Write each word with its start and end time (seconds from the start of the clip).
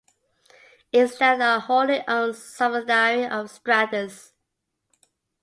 It's 0.91 1.19
now 1.19 1.57
a 1.57 1.59
wholly 1.59 2.03
owned 2.07 2.35
subsidiary 2.35 3.27
of 3.27 3.51
Stratus. 3.51 4.33